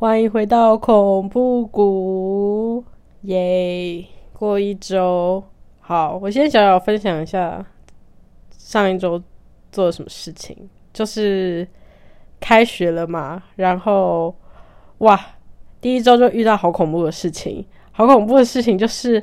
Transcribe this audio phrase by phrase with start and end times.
[0.00, 2.82] 欢迎回到恐怖谷，
[3.24, 4.02] 耶！
[4.32, 5.44] 过一周，
[5.78, 7.62] 好，我先小小分享一下
[8.56, 9.22] 上一周
[9.70, 10.56] 做了什么事情，
[10.90, 11.68] 就是
[12.40, 14.34] 开学了嘛，然后
[15.00, 15.20] 哇，
[15.82, 17.62] 第一周就遇到好恐怖的事情，
[17.92, 19.22] 好恐怖的事情就是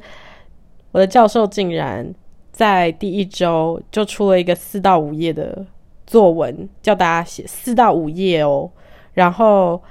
[0.91, 2.13] 我的教授竟然
[2.51, 5.65] 在第一周就出了一个四到五页的
[6.05, 8.69] 作文，叫大家写四到五页哦，
[9.15, 9.81] 然后。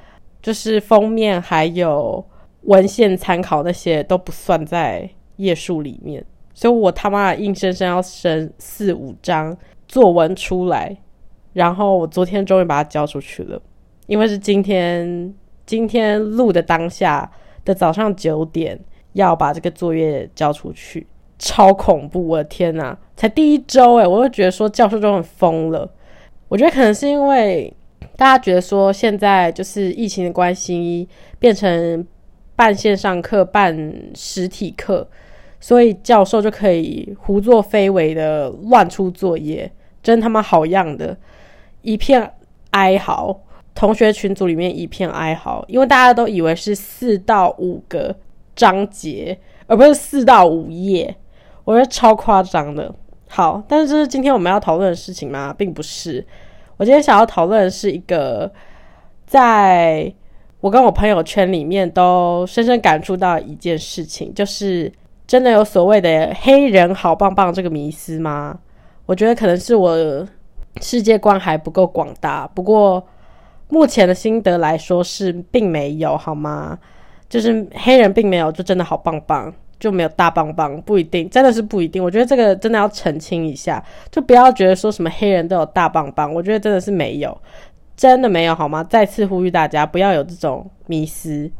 [0.46, 2.24] 就是封面还有
[2.62, 9.56] 文献参考那些都不算在页数里面，所以我他妈硬生生要生四五张
[9.88, 10.96] 作文出来，
[11.52, 13.60] 然后我昨天终于把它交出去了，
[14.06, 15.34] 因为是今天
[15.66, 17.28] 今天录的当下
[17.64, 18.78] 的早上九点
[19.14, 21.04] 要把这个作业交出去，
[21.40, 22.24] 超恐怖！
[22.24, 25.90] 我的天呐，才第一周诶，我就觉得说教授就很疯了，
[26.46, 27.74] 我觉得可能是因为。
[28.16, 31.06] 大家觉得说现在就是疫情的关系，
[31.38, 32.06] 变成
[32.54, 35.06] 半线上课、半实体课，
[35.60, 39.70] 所以教授就可以胡作非为的乱出作业，
[40.02, 41.16] 真他妈好样的！
[41.82, 42.32] 一片
[42.70, 43.38] 哀嚎，
[43.74, 48.16] 同学群组里面一片哀嚎，因为大家都以为是四到五个
[48.54, 51.14] 章节，而不是四到五页，
[51.64, 52.94] 我觉得超夸张的。
[53.28, 55.54] 好，但是这是今天我们要讨论的事情吗？
[55.56, 56.26] 并不是。
[56.76, 58.52] 我今天想要讨论的是一个，
[59.26, 60.12] 在
[60.60, 64.92] 我跟我朋友圈里面都深深感触到一件事情，就是
[65.26, 68.58] 真的有所谓的黑人好棒棒这个迷思吗？
[69.06, 70.26] 我觉得可能是我
[70.82, 73.02] 世界观还不够广大，不过
[73.68, 76.78] 目前的心得来说是并没有，好吗？
[77.28, 79.52] 就是黑人并没有就真的好棒棒。
[79.78, 82.02] 就没有大棒棒，不一定，真的是不一定。
[82.02, 87.36] 我觉得这个真的要澄清一下，就不要觉得说什么黑人都有大棒棒，我觉得真的是没有，
[87.96, 88.82] 真的没有，好吗？
[88.84, 91.50] 再次呼吁大家不要有这种迷思。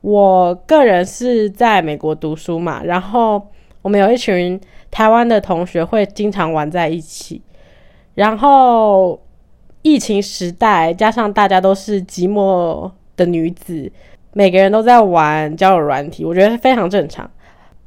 [0.00, 3.42] 我个人是在美国读书嘛，然后
[3.82, 4.60] 我们有一群
[4.90, 7.42] 台湾的同学会经常玩在一起，
[8.14, 9.20] 然后
[9.82, 13.90] 疫情时代加上大家都是寂寞的女子，
[14.32, 17.28] 每个人都在玩交友软体，我觉得非常正常。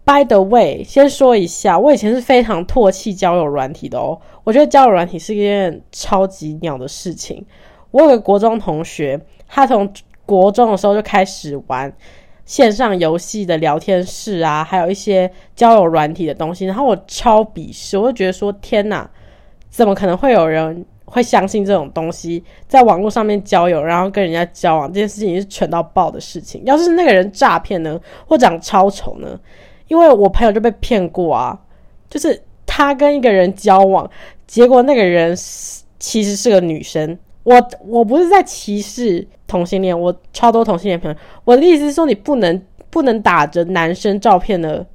[0.10, 4.20] By the way，先说一下，我以前是非常唾弃交友软体的哦。
[4.44, 7.46] 我觉得交友软体是一件超级鸟的事情。
[7.92, 9.88] 我有个国中同学，他从
[10.26, 11.94] 国中的时候就开始玩
[12.44, 16.66] 线上游戏的聊天室啊，还有一些交友软体的东西。
[16.66, 19.08] 然后我超鄙视，我就觉得说：天哪，
[19.70, 26.64] 怎么可能会有人会相信这种东西，在网络上面交友，然后跟人家交往，这件事情是蠢到爆的事情。
[26.66, 29.40] 要是那个人诈骗呢，或长超丑呢？
[29.90, 31.60] 因为我朋友就被骗过啊，
[32.10, 34.10] 就是他跟一个人交往，
[34.48, 35.36] 结果那个人
[36.00, 37.20] 其实是个女生。
[37.44, 41.18] 我我不是在歧视同性恋，我超多同性恋朋友。
[41.44, 44.86] 我的意思是说，你不能不能打着男生照片的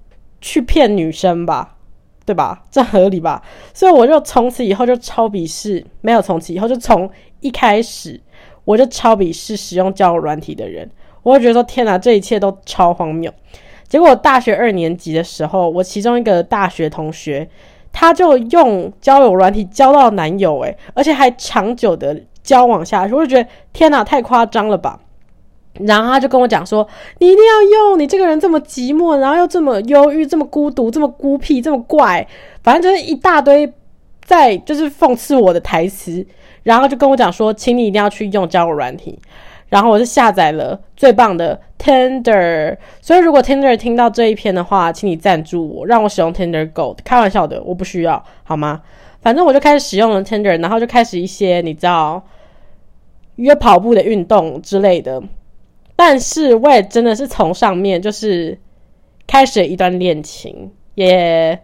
[0.40, 1.76] 去骗女生吧，
[2.24, 2.62] 对吧？
[2.70, 3.42] 这合理吧？
[3.72, 7.10] 所以我就从此以后就超鄙视，没有从此以后，就从
[7.40, 8.20] 一开始
[8.64, 10.88] 我就超鄙视使用交友软体的人。
[11.22, 13.32] 我会觉得说，天哪，这一切都超荒谬。
[13.94, 17.48] 结果大学二年级的时候，我其中一个大学同学，
[17.92, 24.98] 他就用交友软体交到男友，诶，而且还长久的交往下去，我就觉得天哪，太夸张了吧！
[25.74, 26.84] 然后他就跟我讲说
[27.20, 32.26] ：“你一定要用，你这个人这么寂寞，然后又这么忧郁，这么孤独，这么孤僻，这么怪，
[32.64, 33.72] 反正就是一大堆
[34.24, 36.26] 在就是讽刺我的台词。”
[36.64, 39.16] 然后就跟我讲说：“请你一定要去用交友软体。”
[39.74, 46.98] 然后我就下载了最棒的 Tinder，所以如果 Tinder 听到这一篇的话，请你赞助我，让我使用 Tinder Gold。
[47.02, 48.82] 开玩笑的，我不需要，好吗？
[49.20, 52.22] 反正我就开始使用了 Tinder，然后就开始一些你知道
[53.34, 55.20] 约跑步的运动之类的。
[55.96, 58.56] 但是我也真的是从上面就是
[59.26, 61.58] 开始一段恋情，也。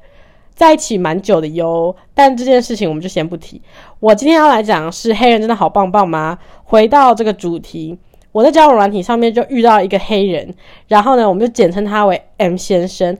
[0.54, 3.60] 在一起蛮久的哟，但这件事情我们就先不提。
[3.98, 6.38] 我今天要来讲是黑人真的好棒棒吗？
[6.64, 7.98] 回到这个主题，
[8.30, 10.54] 我在交友软体上面就遇到一个黑人，
[10.88, 13.16] 然后呢，我们就简称他为 M 先生。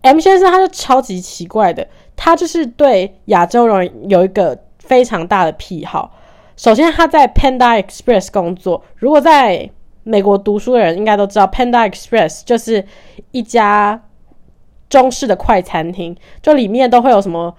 [0.00, 1.86] M 先生他就超级奇怪的，
[2.16, 6.10] 他就是对亚洲人有一个非常大的癖好。
[6.56, 9.68] 首先他在 Panda Express 工作，如果在
[10.04, 12.84] 美国读书的人应该都知道，Panda Express 就是
[13.30, 14.00] 一家。
[14.92, 17.54] 中式的快餐厅，就里面都会有什么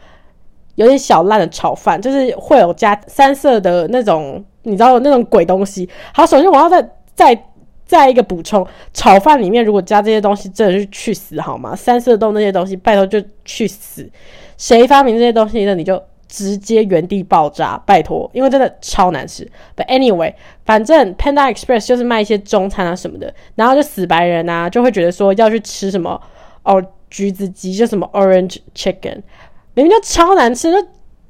[0.76, 5.90] 有点小烂的炒饭，就是会有加三色的那种，你知道那种鬼东西。
[6.14, 7.46] 好，首先我要再再
[7.88, 8.64] 再一个补充，
[8.94, 11.76] 炒饭里面如果加这些东西，真的是去死好吗？
[11.76, 14.08] 三色豆那些东西，拜托就去死！
[14.56, 19.44] 谁发明这些东西的，你就直接原地爆炸，拜托，因为真的超难吃。
[19.76, 20.36] But anyway，
[20.66, 26.22] 反正 Panda Express 就是卖一些中餐啊什么的，然后就死白人啊就会觉得说要去吃什么
[26.64, 29.22] 哦橘子鸡，就什么 Orange Chicken，
[29.76, 30.84] 明明就超难吃，那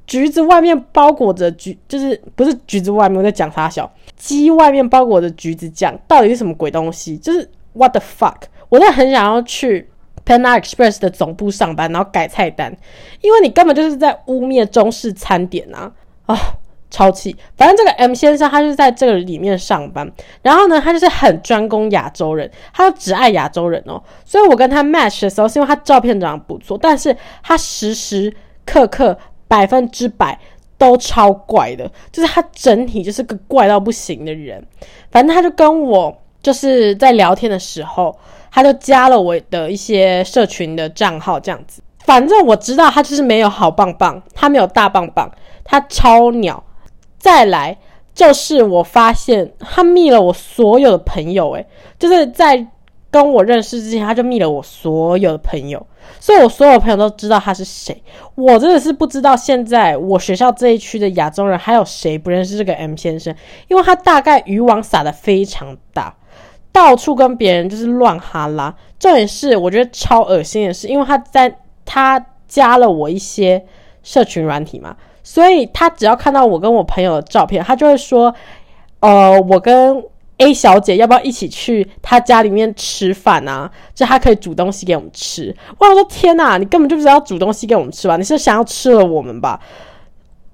[0.06, 7.18] 橘子外面包裹着橘，就是不是橘子外面我在讲啥小鸡外面包裹着橘子酱，到底是什么鬼东西？
[7.18, 8.44] 就是 What the fuck！
[8.70, 9.90] 我真的很想要去。
[10.24, 12.74] Panda Express 的总部上班，然后改菜单，
[13.20, 15.92] 因为你根本就是在污蔑中式餐点啊！
[16.24, 16.34] 啊、
[16.94, 17.34] 超气！
[17.56, 20.08] 反正这个 M 先生他就在这个里面上班，
[20.42, 24.00] 然后呢，他就是很专攻亚洲人，他就只爱亚洲人哦。
[24.24, 28.32] 所以我跟他 match 的时候，是因为他照片长得不错，但是他时时
[28.64, 29.18] 刻刻
[29.48, 30.38] 百分之百
[30.78, 34.64] 都超怪的，就是他整体就是个怪到不行的人。
[35.10, 38.16] 反正他就跟我就是在聊天的时候。
[38.56, 41.82] 他就加了我的一些社群的账号，这样子。
[42.04, 45.28] 反正我知道他就是没有好棒棒，他没有大棒棒，
[45.64, 46.62] 他超鸟。
[47.24, 47.74] 再来
[48.14, 51.66] 就是我发现他密了我所有的朋友，诶，
[51.98, 52.66] 就是在
[53.10, 55.86] 跟我认识之前，他就密了我所有的朋友，
[56.20, 58.02] 所以我所有朋友都知道他是谁。
[58.34, 63.34] 我真的是不知道现在我学校这一区的亚洲人还有谁不认识这个 M 先生，
[63.68, 66.14] 因为他大概渔网撒的非常大。
[66.70, 71.56] 到处跟别人就是乱哈拉，重点是我觉得超恶心的是，因为他在
[71.86, 73.64] 他加了我一些
[74.02, 74.94] 社群软体嘛，
[75.24, 78.32] 所以他只要看到我跟我朋友的照片，他就会说，
[79.00, 80.00] 呃，我跟
[80.36, 83.70] A 小姐要不要一起去她家里面吃饭啊？
[83.94, 85.56] 就她可以煮东西给我们吃。
[85.78, 88.16] 我想说天哪，你根本就不是要煮东西给我们吃吧？
[88.16, 89.60] 你是想要吃了我们吧？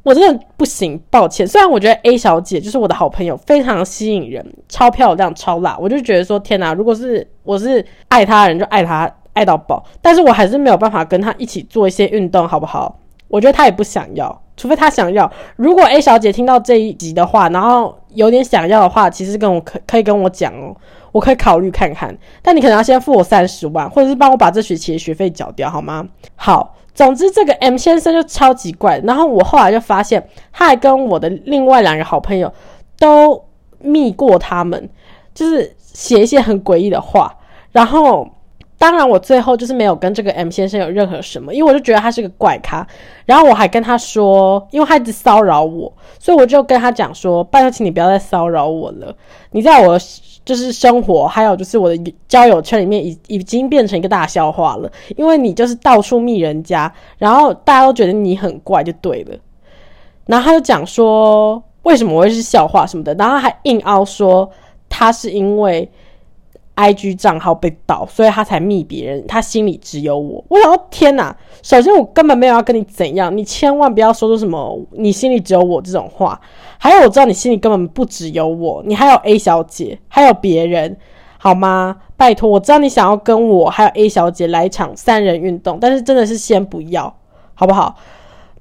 [0.02, 1.46] 我真的不行，抱歉。
[1.46, 6.72] 虽然我觉得 A 小姐就是我的好朋友，非常吸引人，超漂亮、超辣，我就觉得说天哪！
[6.72, 9.84] 如果是我是爱她的人，就爱她爱到爆。
[10.00, 12.98] 但是我还是没有办法跟她一起做一些运动，好不好？
[13.28, 15.30] 我觉得她也不想要，除非他想要。
[15.56, 20.76] 如果 A 小姐听到这一集的话，然后有点想要的话，其实跟我可可以跟我讲哦，
[21.12, 22.14] 我可以考虑看看。
[22.42, 26.06] 但你可能要先付我三十万，或者是帮我把这学期的学费缴掉，好吗？
[26.36, 26.76] 好。
[26.92, 28.98] 总之，这个 M 先生就超级怪。
[29.04, 30.22] 然后我后来就发现，
[30.52, 32.52] 他还跟我的另外两个好朋友
[32.98, 33.42] 都
[33.78, 34.90] 密过他们，
[35.32, 37.34] 就是写一些很诡异的话。
[37.72, 38.28] 然后，
[38.80, 42.84] 当然我最后就是没有跟这个 M 先生有任何什么，因为我就觉得他是个怪咖。
[43.26, 49.14] 然后我还跟他说，因为他一直骚扰我，所以我就跟他讲说：“拜托，请你不要再骚扰我了。
[49.50, 49.96] 你在我。”
[50.42, 59.36] 就是生活，还有就是我的交友圈里面已已经变成一个大笑话了，因为你就是到处密人家，然后大家都觉得你很怪，就对了。
[60.24, 64.50] 然后他就讲说，为什么我会是笑话什么的，然后还硬凹说
[64.88, 65.88] 他是因为。
[66.80, 69.26] IG 账号被盗，所以他才密别人。
[69.26, 70.42] 他心里只有我。
[70.48, 71.36] 我想说，天哪！
[71.62, 76.40] 首先，我根本没有要跟你怎样，你千万不要说出什么“你心里只有我”这种话。
[76.78, 80.96] 还有，我知道你心里根本不只有我，你还有 A 小姐，还有别人，
[81.36, 81.96] 好吗？
[82.16, 87.14] 拜托，我知道你想要跟我还有 A 小姐来一场三人运动，但是真的是先不要，
[87.54, 87.94] 好不好？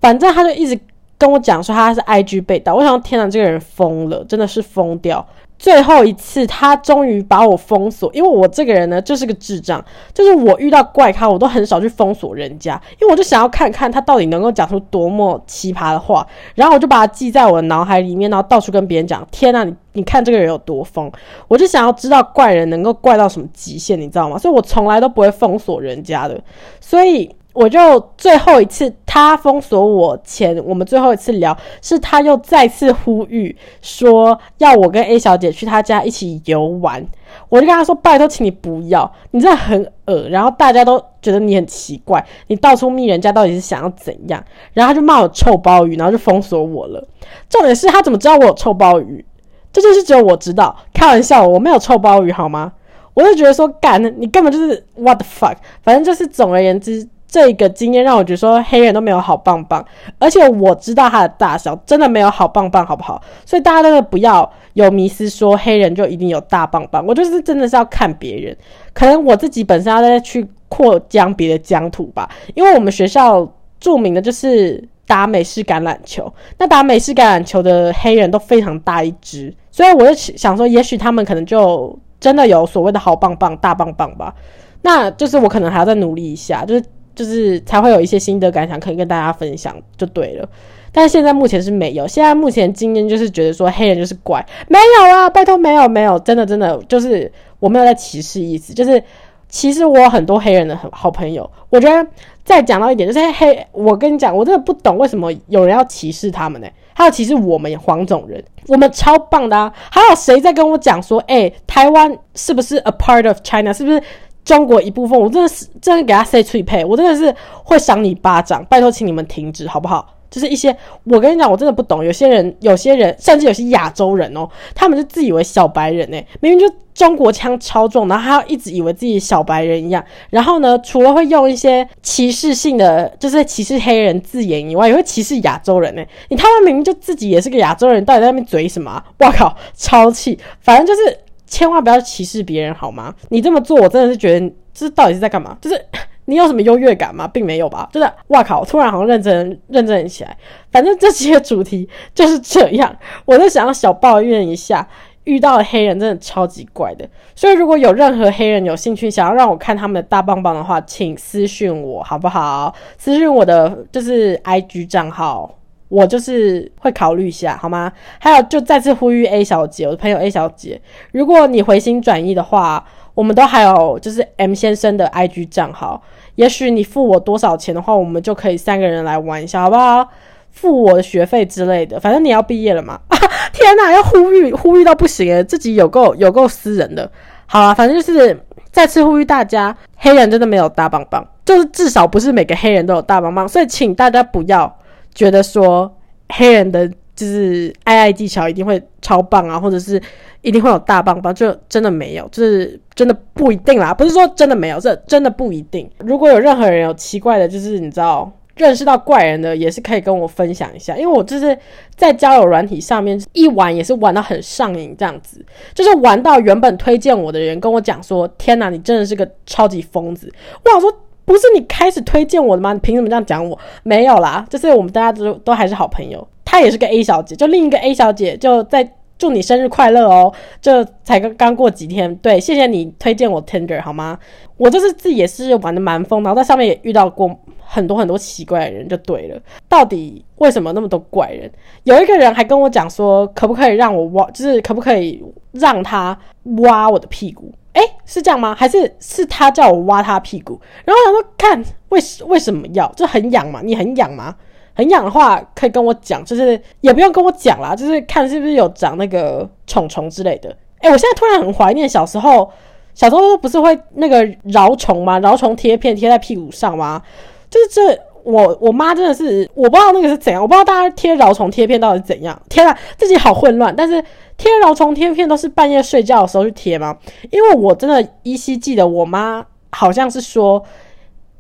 [0.02, 0.78] 反正他就一直
[1.18, 2.76] 跟我讲说他是 IG 被盗。
[2.76, 5.26] 我想，天哪，这个人疯了，真的是疯掉。
[5.60, 9.84] 最后一次，他终于把我封锁，因为我这个人呢就是个智障，
[10.14, 16.26] 就是我遇到怪咖，我都很少去封锁人家，因为我就想要看看他到底能够讲出多么奇葩的话，
[16.56, 19.28] 然后我就把它记在我的脑海里面，然后到处跟别人讲。
[19.30, 21.12] 天呐，你你看这个人有多疯，
[21.50, 24.38] 我就想要知道怪人能够怪到什么极限，你知道吗？
[24.38, 26.42] 所以我从来都不会封锁人家的，
[26.80, 27.30] 所以。
[27.54, 37.06] 我就最后一次，他封锁我前，我们最后一次聊，是他又再次呼吁说要我跟 A 小姐去他家一起游玩。
[37.50, 44.44] 我就跟他说：“拜托，请你不要，你真的很恶。”然后大家都觉得你很奇怪，你到处密人家到底是想要怎样？
[44.74, 47.06] 然后他就骂我臭鲍鱼，然后就封锁我了。
[47.50, 49.26] 重点是他怎么知道我有臭鲍鱼？
[49.74, 50.76] 这件事只有我知道。
[50.94, 52.72] 开玩笑，我没有臭鲍鱼好吗？
[53.16, 55.56] 我就觉得说，干，你根本就是 what the fuck。
[55.82, 57.08] 反正就是总而言之。
[57.32, 59.86] 这个经验让我觉得说黑人都没有好棒棒，
[60.18, 63.22] 而且我知道他的大小真的没有好棒棒，好不好？
[63.46, 67.06] 所以大家真的不要有迷思，说黑人就一定有大棒棒。
[67.06, 68.58] 我就是真的是要看别人，
[68.94, 72.28] 可能我自己本身要再去扩疆别的疆土吧。
[72.56, 73.48] 因为我们学校
[73.80, 84.34] 著名的就是打美式橄榄球，那打美式橄榄球的黑人都非常大一只，所以我就想说，也许他们可能就真的有所谓的好棒棒、大棒棒吧。
[84.82, 86.84] 那就是我可能还要再努力一下，就是。
[87.20, 90.48] 就是才会有一些心得感想可以跟大家分享就对了，
[90.94, 92.08] 但是现在目前是没有。
[92.08, 99.04] 现在目前经验就是觉得说黑人就是怪，没有啊，拜托没有没有，真的真的就是我没有在歧视意思，就是
[99.50, 102.10] 其实我有很多黑人的很好朋友，我觉得
[102.46, 106.68] 再讲到一点，就是黑，我跟你讲，我真的不懂为什么有人要歧视他们呢？
[106.94, 109.74] 还有歧视我们黄种人，我们超棒的啊！
[109.90, 113.72] 还有谁在跟我讲说，哎、台湾是不是 a part of China？
[113.72, 114.02] 是不是
[114.50, 115.20] 中国一部分？
[115.20, 120.16] 我真的是真的给他 say 脆配，我真的是会赏你巴掌，拜托，请你们停止好不好？
[120.32, 122.04] 就是一些，我跟你讲，我真的不懂。
[122.04, 130.04] 有些人，有些人，甚至有些亚洲人哦，他们就自以为小白人诶，明明就中国腔超重，然后他一直以为自己小白人一样。
[130.32, 136.08] 然后呢，除了会用一些歧视性的，就是歧视黑人字眼以外，也会歧视亚洲人诶。
[136.30, 139.06] 你他们明明就自己也是个亚洲人，到底在那边嘴什么啊？
[139.20, 140.40] 哇靠，超气！
[140.62, 143.14] 反正就是千万不要歧视别人好吗？
[143.28, 145.58] 你这么做，我真的是觉得这到底是在干嘛？
[145.60, 145.86] 就是。
[146.26, 147.28] 你有什么优越感吗？
[147.28, 148.64] 并没有吧，就是哇靠！
[148.64, 150.38] 突然好像认真认真起来。
[150.72, 154.88] 反正这些主题就是这样，我就想要小抱怨一下，
[155.24, 157.10] 遇到的黑人真的超级怪的。
[157.34, 162.76] 所以如果有任何黑人有兴趣想要让我看他们的大棒棒的话，请私讯我好不好？
[163.00, 165.56] 私讯我的就是 IG 账号，
[165.90, 167.92] 我就是会考虑一下好吗？
[168.20, 170.80] 还有就再次呼吁 A 小姐，我的朋友 A 小姐，
[171.12, 176.02] 如果你回心转意的话，我们都还有就是 M 先生的 IG 账号。
[176.36, 180.08] 也许你付我多少钱的话，我们就可以三个人来玩一下，好不好？
[180.52, 183.00] 付我的学费之类的，反正你要毕业了嘛。
[183.54, 187.10] 天哪，要呼吁呼吁到不行，自己有够有够私人的。
[187.46, 188.40] 好啊，反正就是
[188.72, 194.79] 再次呼吁大家，黑人真的没有大棒棒，就是至少不是每个黑人都有大棒棒，所以请大家不要
[195.14, 195.96] 觉得说
[196.30, 196.92] 黑人的。
[197.16, 200.02] 就是爱爱技巧一定会超棒啊，或者是
[200.42, 203.94] 一定会有大棒棒，就真的没有，就是真的不一定啦。
[203.94, 205.92] 不是说真的没有，这真的不一定。
[205.98, 210.96] 如果有任何人有奇怪的，就是你知道认识到怪人的，也是可以跟我分享一下。
[210.96, 211.58] 因为我就是
[211.98, 220.90] 在交友软体上面一玩也是玩到很上瘾，这样子，就是玩到原本推荐我的人跟我讲说：“天哪，你真的是个超级疯子！”我想说，
[221.34, 222.74] 不是你开始推荐我的吗？
[222.74, 223.56] 你凭什么这样讲我？
[223.84, 226.28] 没有啦，就是我们大家都都还是好朋友。
[226.44, 234.18] 她也是个 A 小姐，就另一个 A 小姐就在祝你生日快乐哦，就才刚刚过几天，对，谢谢你推荐我 Tinder 好吗？
[234.58, 237.30] 我就是自己也是玩的蛮疯，然后在上面也遇到过
[237.64, 239.40] 很多很多奇怪的人，就对了。
[239.68, 241.52] 到底为什么那么多怪人？
[241.84, 246.18] 有一个人还跟我讲说，可不可以让我挖，就是可不可以让他
[246.64, 247.54] 挖我的屁股？
[247.74, 248.56] 诶，是这样吗？
[248.58, 250.60] 还是是他叫我挖他屁股？
[250.86, 252.92] 然后我想说，看为为什么要？
[252.96, 253.62] 这很痒吗？
[253.64, 254.36] 你很痒吗？
[254.74, 260.56] 很痒的话，可以跟我讲，就是也不用跟我讲啦，就是看是不是有长那个虫虫之类的。
[260.80, 262.50] 哎、我现在突然很怀念小时候，
[262.94, 265.20] 小时候不是会那个饶虫吗？
[265.20, 267.02] 饶虫贴片贴在屁股上吗？
[267.50, 272.40] 就是这，我我妈真的是，我不知道那个是怎样，我不知道大家贴蛲虫贴片到底怎样。
[272.50, 273.76] 天啊，自己好混乱。
[273.76, 274.02] 但是
[274.38, 276.96] 贴蛲虫贴片都是半夜睡觉的时候去贴吗？
[277.32, 280.64] 因为我真的依稀记得，我妈好像是说。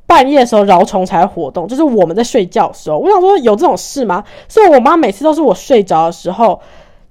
[0.09, 2.97] 半夜的时候，蛲虫才活动，就是我们在睡觉的时候。
[2.97, 4.23] 我想说，有这种事吗？
[4.47, 6.59] 所以我妈每次都是我睡着的时候，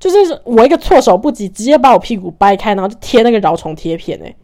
[0.00, 4.18] 就是我一个措手不及，直接把我屁股掰开，然后就贴那个蛲虫贴片。
[4.18, 4.34] 诶，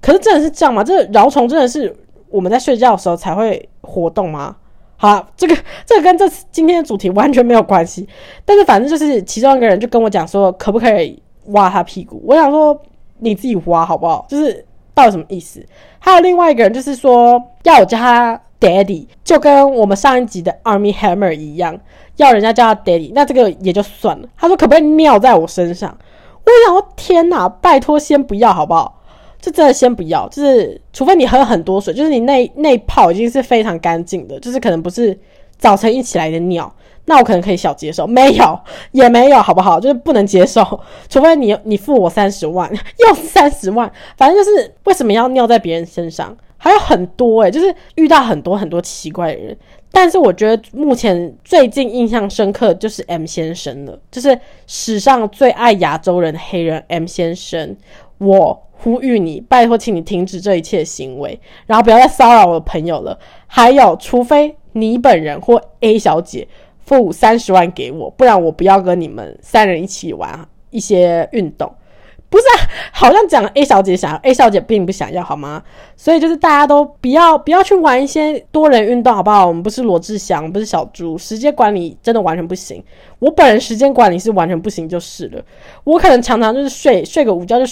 [0.00, 0.84] 可是真的是这样吗？
[0.84, 1.92] 这蛲虫真的是
[2.30, 4.54] 我们在睡觉的时候才会活动吗？
[4.96, 8.08] 好，这个这个跟这次今天的主题完全没有关系。
[8.44, 12.22] 但是反正就是其中一个人就跟我讲说，可不可以挖他屁股？
[12.26, 12.80] 我想说
[13.18, 14.26] 你自己挖好不好？
[14.28, 14.64] 就是。
[14.96, 15.62] 到底什么意思？
[15.98, 21.78] 还有另外一个人，就是说要我叫他 Daddy，就跟我们上一集的 Army Hammer 一样，
[22.16, 23.12] 要人家叫他 Daddy。
[23.14, 24.26] 那这个也就算了。
[24.38, 25.94] 他说可不可以尿在我身上？
[26.46, 29.02] 我想说天哪，拜托先不要好不好？
[29.40, 35.18] 就真的先不要，就是除非你喝很多水，就是你那那泡已经是非常干净的，就是可能不是
[35.58, 36.72] 早晨一起来的尿。
[37.08, 38.58] 那我可能可以小接受，没有
[38.90, 39.78] 也没有，好不好？
[39.78, 40.64] 就是不能接受，
[41.08, 46.36] 除非你你付我三十万， 又三十万，反正就是为什么要尿在别人身上？
[46.58, 49.56] 还有很多诶、就是遇到很多很多奇怪的人。
[49.92, 57.76] 但是我觉得目前最近印象深刻就是 M 先生了，就是史上最爱亚洲人黑人 M 先生。
[58.18, 63.18] 我呼吁你，拜托，请你停止这一切行为，然后不要再骚扰我的朋友了。
[63.46, 66.46] 还有，除非你本人或 A 小姐。
[66.86, 71.68] 付三十万给我，不然我不要跟你们三人一起玩一些运动。
[72.36, 75.62] 不是啊，好像讲 A 小姐想要，A 小姐并不想要，好吗？
[75.96, 79.46] 所以就是大家都不要不要去玩一些多人运动，好不好？
[79.46, 82.84] 我们不是罗志祥，不是小猪，时间管理真的完全不行。
[83.20, 85.42] 我本人时间管理是完全不行，就是了。
[85.84, 87.64] 我可能常常就是睡睡个午觉，就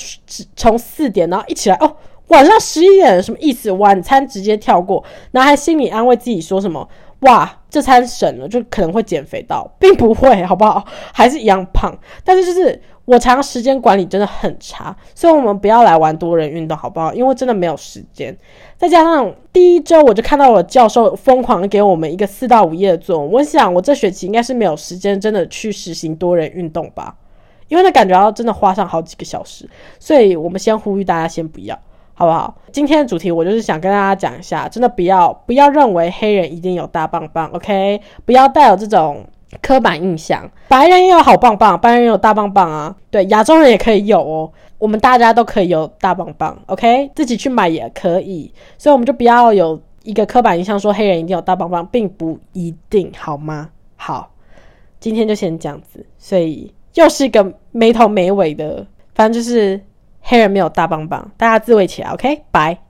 [0.57, 1.97] 从四点然后一起来哦，
[2.29, 3.71] 晚上十一点什么意思？
[3.71, 6.89] 晚餐直接跳过，然后还心里安慰自己说什么？
[7.25, 10.85] 哇，这餐省了就可能会减肥到，并不会，好不好？
[11.13, 11.95] 还是一样胖。
[12.23, 17.13] 但是就是我长时间管理真的很差，所以我们不要来玩多人运动，好不好？
[17.15, 18.37] 因为真的没有时间。
[18.77, 27.17] 再加上第一周我就看到我教授疯狂给我们一个四到五页的作文，我想我这学期应该是没有时间真的去实行多人运动吧，
[27.69, 29.69] 因为那感觉要真的花上好几个小时。
[29.99, 31.79] 所以我们先呼吁大家先不要。
[32.15, 32.57] 好不好？
[32.73, 38.01] 今天的主题我就是想跟大家讲一下，真的不要不要认为黑人一定有大棒棒，OK？
[38.25, 39.25] 不要带有这种
[39.61, 42.95] 刻板印象，白人也有好棒棒，白人也有大棒棒啊。
[43.11, 47.11] 对，亚洲人也可以有哦，我们大家都可以有大棒棒，OK？
[47.17, 53.71] 自己去买也可以，所以我们就不要有一个刻板印象说黑人一定有大棒棒，并不一定，好吗？
[53.97, 54.31] 好，
[55.01, 59.81] 今天就先这样子，所以又是一个没头没尾的，反正就是。
[60.25, 62.79] 黑人没有大棒棒，大家自慰起来，OK，拜。